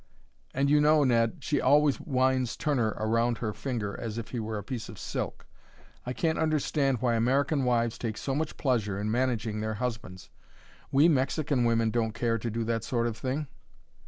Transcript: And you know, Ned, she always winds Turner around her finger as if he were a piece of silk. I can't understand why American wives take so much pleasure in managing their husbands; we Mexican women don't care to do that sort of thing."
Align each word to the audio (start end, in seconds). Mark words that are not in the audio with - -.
And 0.55 0.67
you 0.67 0.81
know, 0.81 1.03
Ned, 1.03 1.43
she 1.43 1.61
always 1.61 1.99
winds 1.99 2.57
Turner 2.57 2.95
around 2.97 3.37
her 3.37 3.53
finger 3.53 3.95
as 3.99 4.17
if 4.17 4.29
he 4.29 4.39
were 4.39 4.57
a 4.57 4.63
piece 4.63 4.89
of 4.89 4.97
silk. 4.97 5.45
I 6.07 6.11
can't 6.11 6.39
understand 6.39 7.03
why 7.03 7.13
American 7.13 7.65
wives 7.65 7.99
take 7.99 8.17
so 8.17 8.33
much 8.33 8.57
pleasure 8.57 8.99
in 8.99 9.11
managing 9.11 9.61
their 9.61 9.75
husbands; 9.75 10.31
we 10.91 11.07
Mexican 11.07 11.65
women 11.65 11.91
don't 11.91 12.13
care 12.15 12.39
to 12.39 12.49
do 12.49 12.63
that 12.63 12.83
sort 12.83 13.05
of 13.05 13.15
thing." 13.15 13.45